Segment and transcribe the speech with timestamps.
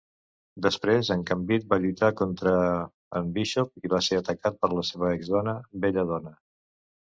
[0.65, 2.55] Després en Gambit va lluitar contra
[3.21, 6.37] en Bishop i va ser atacat per la seva exdona Bella Donna.